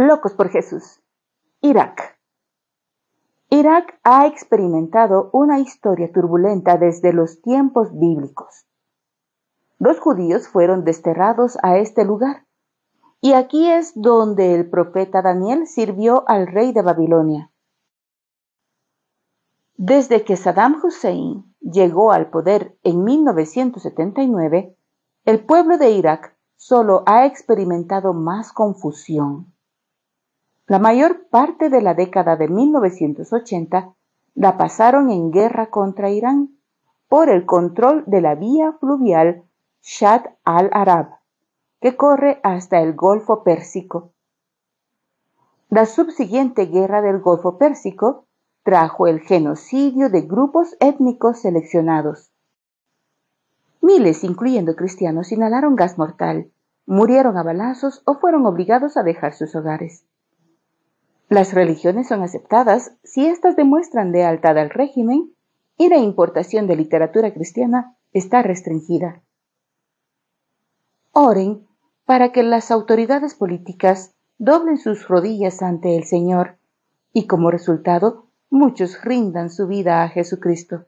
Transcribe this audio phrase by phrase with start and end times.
[0.00, 1.02] Locos por Jesús.
[1.60, 2.20] Irak.
[3.50, 8.64] Irak ha experimentado una historia turbulenta desde los tiempos bíblicos.
[9.80, 12.46] Los judíos fueron desterrados a este lugar,
[13.20, 17.50] y aquí es donde el profeta Daniel sirvió al rey de Babilonia.
[19.76, 24.76] Desde que Saddam Hussein llegó al poder en 1979,
[25.24, 29.52] el pueblo de Irak solo ha experimentado más confusión.
[30.68, 33.94] La mayor parte de la década de 1980
[34.34, 36.58] la pasaron en guerra contra Irán
[37.08, 39.44] por el control de la vía fluvial
[39.80, 41.20] Shad al-Arab,
[41.80, 44.12] que corre hasta el Golfo Pérsico.
[45.70, 48.26] La subsiguiente guerra del Golfo Pérsico
[48.62, 52.30] trajo el genocidio de grupos étnicos seleccionados.
[53.80, 56.50] Miles, incluyendo cristianos, inhalaron gas mortal,
[56.84, 60.04] murieron a balazos o fueron obligados a dejar sus hogares.
[61.28, 65.34] Las religiones son aceptadas si éstas demuestran lealtad al régimen
[65.76, 69.22] y la importación de literatura cristiana está restringida.
[71.12, 71.66] Oren
[72.06, 76.56] para que las autoridades políticas doblen sus rodillas ante el Señor
[77.12, 80.86] y como resultado muchos rindan su vida a Jesucristo.